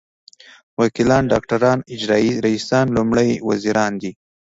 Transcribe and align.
وکیلان 0.79 1.23
ډاکټران 1.31 1.79
اجرايي 1.93 2.31
رییسان 2.45 2.85
لومړي 2.95 3.29
وزیران 3.49 3.91
دي. 4.01 4.11